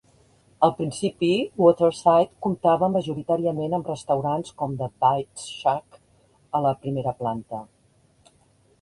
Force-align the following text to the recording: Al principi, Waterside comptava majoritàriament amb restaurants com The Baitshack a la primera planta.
Al 0.67 0.71
principi, 0.77 1.29
Waterside 1.63 2.33
comptava 2.47 2.89
majoritàriament 2.95 3.77
amb 3.79 3.93
restaurants 3.93 4.57
com 4.63 4.75
The 4.83 4.91
Baitshack 5.05 6.03
a 6.61 6.67
la 6.69 6.77
primera 6.87 7.19
planta. 7.25 7.65